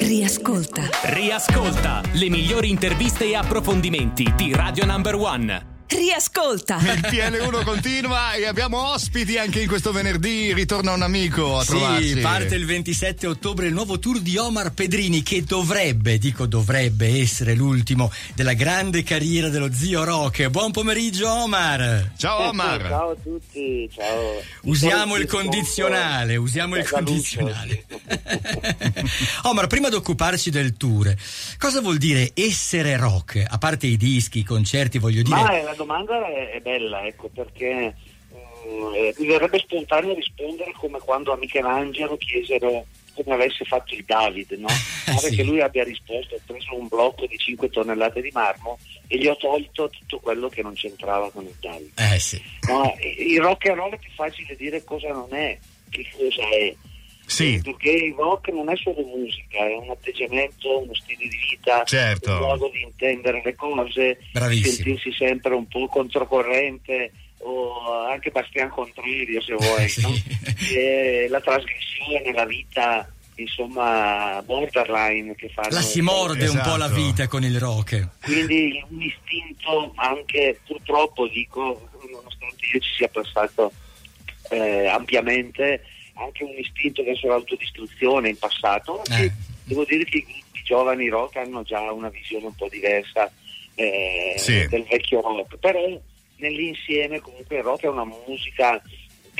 [0.00, 0.88] Riascolta.
[1.02, 5.70] Riascolta le migliori interviste e approfondimenti di Radio Number One.
[5.90, 6.76] Riascolta.
[6.76, 10.54] Il PL1 continua e abbiamo ospiti anche in questo venerdì.
[10.54, 12.14] Ritorna un amico a trovarci.
[12.14, 17.20] Sì, parte il 27 ottobre il nuovo tour di Omar Pedrini che dovrebbe, dico dovrebbe
[17.20, 20.48] essere l'ultimo della grande carriera dello zio Rock.
[20.48, 22.12] Buon pomeriggio Omar.
[22.16, 22.82] Ciao Omar.
[22.82, 24.40] Ciao a tutti, ciao.
[24.62, 27.84] Usiamo il condizionale, usiamo il condizionale.
[29.44, 31.14] Omar, prima di occuparci del tour,
[31.58, 33.44] cosa vuol dire essere rock?
[33.46, 35.36] A parte i dischi, i concerti, voglio dire.
[35.36, 37.94] Ma la domanda è, è bella, ecco, perché
[38.34, 44.04] mm, eh, mi verrebbe spontaneo rispondere come quando a Michelangelo chiesero come avesse fatto il
[44.06, 44.68] David, no?
[45.04, 45.36] Pare Sì.
[45.36, 49.26] che lui abbia risposto, ho preso un blocco di 5 tonnellate di marmo e gli
[49.26, 51.90] ho tolto tutto quello che non c'entrava con il David.
[51.96, 52.40] Eh sì.
[52.68, 55.58] No, il rock and roll è più facile dire cosa non è,
[55.90, 56.74] che cosa è.
[57.30, 61.84] Sì, Perché il rock non è solo musica, è un atteggiamento, uno stile di vita,
[61.84, 62.32] Certo.
[62.32, 64.72] un modo di intendere le cose, Bravissimo.
[64.74, 70.00] sentirsi sempre un po' controcorrente o anche Bastian Contrario se vuoi, Sì.
[70.02, 70.10] no?
[71.28, 75.68] La trasgressione, la vita, insomma, borderline che fanno.
[75.70, 77.00] La si morde un po' la Esatto.
[77.00, 78.08] vita con il rock.
[78.22, 83.72] Quindi un istinto anche, purtroppo dico, nonostante io ci sia passato
[84.50, 89.02] eh, ampiamente, anche un istinto verso l'autodistruzione in passato.
[89.06, 89.30] Eh.
[89.64, 93.30] Devo dire che i gruppi giovani rock hanno già una visione un po' diversa
[93.74, 94.66] eh, Sì.
[94.68, 95.80] del vecchio rock, però
[96.36, 98.82] nell'insieme comunque il rock è una musica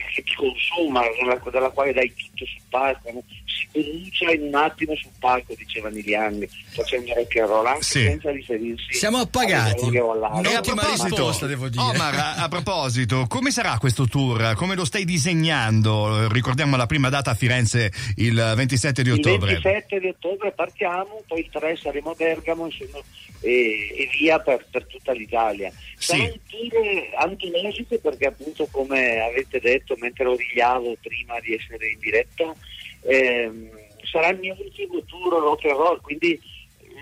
[0.00, 3.22] che, che ti consuma, dalla, dalla quale dai tutto sul palco, no?
[3.46, 7.82] si brucia in un attimo sul palco, diceva negli anni, facendo rock and roll, anche
[7.82, 8.02] Sì.
[8.04, 9.86] senza riferirsi Siamo appagati.
[9.94, 11.82] E a proposito, risposta, devo dire.
[11.82, 14.54] Omar, a, a proposito, come sarà questo tour?
[14.54, 16.28] Come lo stai disegnando?
[16.28, 19.52] Ricordiamo la prima data a Firenze il 27 di Il ottobre.
[19.58, 22.98] 27 di ottobre partiamo, poi il 3 saremo a Bergamo insomma,
[23.40, 25.70] e, e via per, per tutta l'Italia.
[25.98, 26.30] Sarà Sì.
[26.30, 26.38] un
[26.70, 26.82] tour
[27.18, 32.54] antologico perché appunto come avete detto mentre origliavo prima di essere in diretta,
[33.02, 33.68] ehm,
[34.02, 36.40] sarà il mio ultimo tour rock and roll, quindi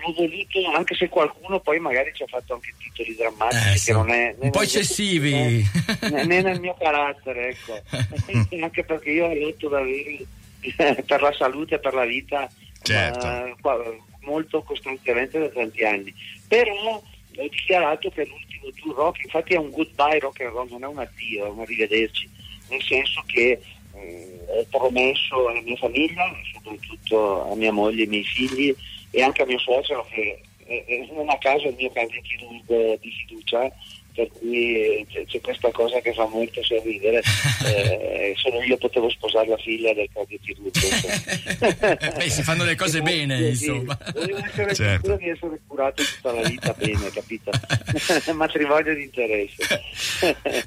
[0.05, 3.85] l'ho voluto anche se qualcuno poi magari ci ha fatto anche titoli drammatici Eh, sì.
[3.85, 5.31] che non è Un po' eccessivi.
[6.11, 7.81] né, né nel mio carattere ecco
[8.61, 10.25] anche perché io ho letto davvero
[11.05, 12.49] per la salute e per la vita
[12.81, 13.55] Certo.
[13.61, 13.81] qua-
[14.21, 16.13] molto costantemente da tanti anni
[16.47, 17.03] però ho
[17.49, 20.99] dichiarato che l'ultimo tour rock infatti è un goodbye rock and roll non è un
[20.99, 22.29] addio è un arrivederci
[22.69, 23.61] nel senso che
[23.93, 28.75] eh, ho promesso alla mia famiglia soprattutto a mia moglie ai miei figli
[29.11, 32.97] e anche a mio suocero che eh, eh, non a caso è il mio cardiochirurgo
[32.99, 33.71] di fiducia
[34.15, 37.21] per cui c'è, questa cosa che fa molto sorridere
[37.67, 42.15] eh, solo io potevo sposare la figlia del cardiochirurgo insomma.
[42.15, 43.97] Beh, si fanno le cose bene, Sì, insomma.
[44.13, 44.95] Volevo essere Certo.
[44.95, 47.51] sicuro di essere curato tutta la vita bene, capito?
[48.33, 49.81] Matrimonio di interesse.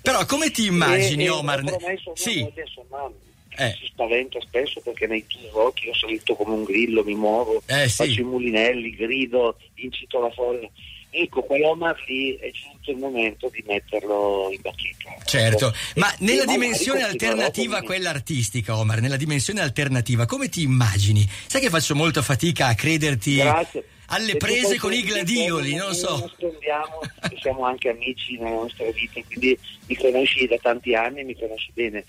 [0.03, 1.61] Però come ti immagini, E- e Omar?
[1.65, 2.41] ho promesso Sì.
[2.41, 3.11] moglie, insomma,
[3.59, 3.77] Eh.
[3.81, 7.89] si spaventa spesso perché nei tour rock io salto come un grillo, mi muovo, Eh,
[7.89, 7.97] sì.
[8.07, 10.69] faccio i mulinelli, grido, incito la folla.
[11.11, 15.17] Ecco, quell'Omar lì è giunto il momento di metterlo in bacheca.
[15.25, 20.63] Certo, ma E- nella dimensione alternativa a quella artistica, Omar, nella dimensione alternativa, come ti
[20.63, 21.27] immagini?
[21.47, 23.85] Sai che faccio molta fatica a crederti Grazie.
[24.09, 26.19] alle prese con i gladioli, non so.
[26.21, 31.35] nascondiamo che siamo anche amici nella nostra vita, quindi mi conosci da tanti anni, mi
[31.35, 32.05] conosci bene.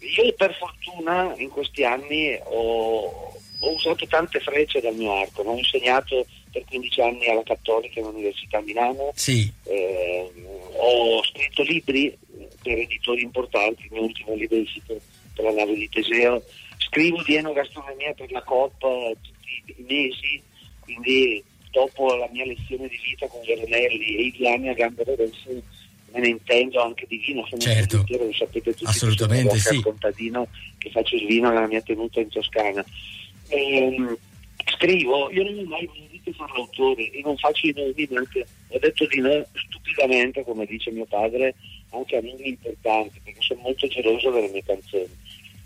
[0.00, 5.50] Io per fortuna in questi anni ho, ho usato tante frecce dal mio arco, no?
[5.52, 10.30] ho insegnato per 15 anni alla Cattolica all'Università Milano, Sì, eh,
[10.76, 12.16] ho scritto libri
[12.62, 15.00] per editori importanti, il mio ultimo libro è uscito
[15.34, 16.42] per la nave di Teseo,
[16.78, 20.42] scrivo di enogastronomia per la Coop tutti i mesi,
[20.80, 25.62] quindi dopo la mia lezione di vita con Veronelli e gli anni a Gambero Rossi
[26.16, 28.04] me ne intendo anche di vino, sono Certo.
[28.08, 29.80] un lo sapete tutti, Assolutamente sì.
[29.82, 32.84] contadino che faccio il vino nella mia tenuta in Toscana.
[33.48, 34.16] Ehm,
[34.74, 38.78] scrivo, io non ho mai voluto fare l'autore e non faccio i nomi, neanche, ho
[38.78, 41.54] detto di no stupidamente, come dice mio padre,
[41.90, 45.08] anche a nomi importanti, perché sono molto geloso delle mie canzoni.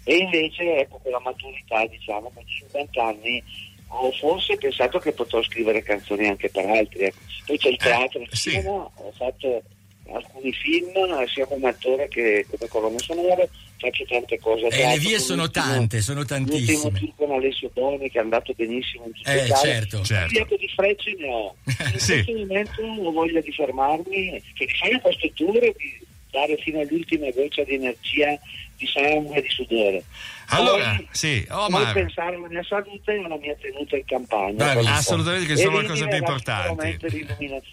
[0.04, 3.42] E invece, ecco, con la maturità, diciamo, con 50 anni,
[3.88, 7.04] ho forse pensato che potrò scrivere canzoni anche per altri.
[7.04, 7.18] ecco.
[7.46, 8.50] Poi c'è il teatro, il sì.
[8.50, 9.62] cinema, ho fatto
[10.12, 10.92] alcuni film,
[11.26, 13.46] sia come attore che come colonna sonora,
[13.78, 14.66] faccio tante cose.
[14.66, 16.98] a e le vie con sono l'ultimo- tante, sono L'ultimo tantissime.
[16.98, 19.72] tour con Alessio Boni che è andato benissimo in tutto Eh, il Italia.
[19.72, 20.04] certo.
[20.04, 20.34] Certo.
[20.38, 21.54] Io di frecce ne ho.
[21.92, 22.12] In Sì.
[22.24, 26.80] questo momento ho voglia di fermarmi, cioè di fare questo tour e di, dare fino
[26.80, 28.38] all'ultima goccia di energia,
[28.76, 30.04] di sangue e di sudore.
[30.52, 31.92] Allora, poi, sì, Omar.
[31.92, 34.52] Poi pensare alla mia salute e alla mia tenuta in campagna.
[34.52, 36.98] Bravi, assolutamente, che sono le cose più importanti.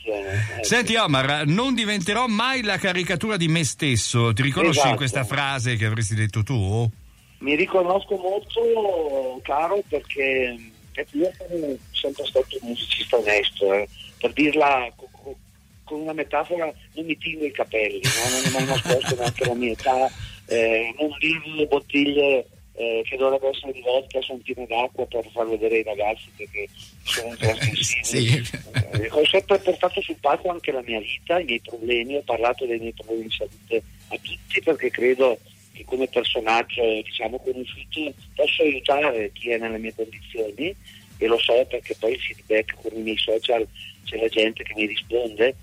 [0.08, 0.64] Ecco.
[0.64, 4.34] Senti Omar, non diventerò mai la caricatura di me stesso.
[4.34, 4.90] Ti riconosci esatto.
[4.90, 6.90] in questa frase che avresti detto tu?
[7.40, 10.58] Mi riconosco molto, caro, perché
[11.12, 13.74] io sono sempre stato un musicista onesto.
[13.74, 13.88] Eh.
[14.20, 15.07] Per dirla con
[16.02, 18.30] una metafora, non mi tingo i capelli, no?
[18.30, 20.12] non ho mai nascosto neanche la mia età,
[20.48, 22.48] eh, non vivo le bottiglie
[22.78, 26.70] eh, che dovrebbero essere rivolte a centine d'acqua per far vedere ai ragazzi che
[27.04, 28.04] sono trasgressivi.
[28.04, 28.60] sì.
[28.94, 32.66] eh, ho sempre portato sul palco anche la mia vita, i miei problemi, ho parlato
[32.66, 35.40] dei miei problemi di salute a tutti perché credo
[35.74, 40.76] che come personaggio diciamo conosciuto posso aiutare chi è nelle mie condizioni
[41.18, 43.68] e lo so perché poi il feedback con i miei social
[44.06, 45.56] c'è la gente che mi risponde.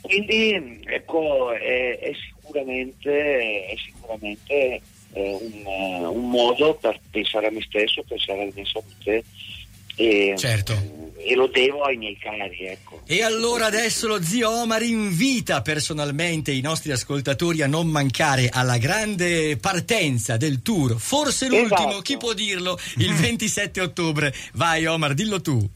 [0.00, 4.80] Quindi ecco, è, è sicuramente, è sicuramente
[5.12, 9.24] eh, un, un, modo per pensare a me stesso, pensare alla mia salute
[9.96, 10.72] e, certo.
[11.16, 12.66] e lo devo ai miei cari.
[12.66, 13.02] Ecco.
[13.06, 18.78] E allora adesso lo zio Omar invita personalmente i nostri ascoltatori a non mancare alla
[18.78, 22.02] grande partenza del tour, forse l'ultimo, esatto.
[22.02, 24.32] chi può dirlo, il 27 ottobre.
[24.54, 25.68] Vai Omar, dillo tu.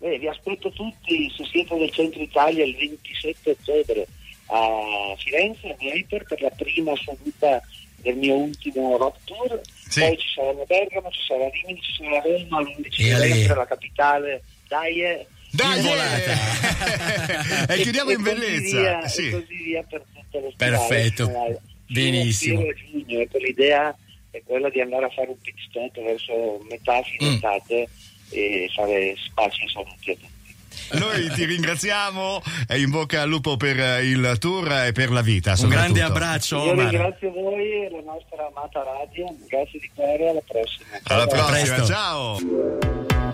[0.00, 4.06] Eh, vi aspetto tutti, se siete nel centro Italia, il 27 ottobre
[4.46, 7.62] a Firenze, a Hyper, per la prima seduta
[7.96, 9.60] del mio ultimo rock tour.
[9.92, 10.00] Sì.
[10.00, 14.42] Poi ci saranno Bergamo, ci sarà Rimini, ci sarà Roma, l'11 novembre la capitale.
[14.66, 15.26] Dai, eh.
[15.50, 16.32] dai, volata!
[17.74, 18.80] e chiudiamo in bellezza.
[18.80, 19.28] Via, sì.
[19.28, 21.60] E così via per tutto lo Perfetto, spirale.
[21.88, 22.62] benissimo.
[22.72, 23.94] Giugno, ecco, l'idea
[24.30, 27.34] è quella di andare a fare un pit stop verso metà fine mm.
[27.34, 27.88] estate
[28.30, 30.31] e fare spazio in salute a tutti.
[30.92, 35.54] Noi ti ringraziamo e in bocca al lupo per il tour e per la vita.
[35.58, 36.64] Un grande abbraccio.
[36.64, 36.90] Io Omar.
[36.90, 39.34] ringrazio voi e la nostra amata radio.
[39.48, 40.84] Grazie di cuore, alla prossima.
[41.04, 43.31] Alla prossima, ciao.